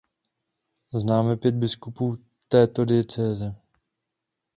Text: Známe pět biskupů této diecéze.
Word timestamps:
Známe 0.93 1.37
pět 1.37 1.55
biskupů 1.55 2.17
této 2.47 2.85
diecéze. 2.85 3.55